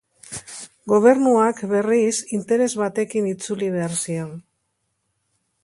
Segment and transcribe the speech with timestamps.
[0.93, 4.33] Gobernuak, berriz, interes batekin itzuli behar zion.